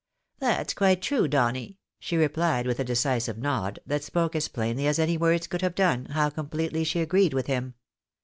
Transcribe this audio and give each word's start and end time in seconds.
"That's 0.39 0.73
quite 0.73 0.99
true, 0.99 1.27
Donny," 1.27 1.77
she 1.99 2.17
replied, 2.17 2.65
with 2.65 2.79
a 2.79 2.83
decisive 2.83 3.37
nod, 3.37 3.77
that 3.85 4.03
spoke 4.03 4.35
as 4.35 4.47
plainly 4.47 4.87
as 4.87 4.97
any 4.97 5.15
words 5.15 5.45
could 5.45 5.61
have 5.61 5.75
done, 5.75 6.05
how 6.07 6.31
completely 6.31 6.83
she 6.83 7.01
agreed 7.01 7.35
with 7.35 7.45
him. 7.45 7.75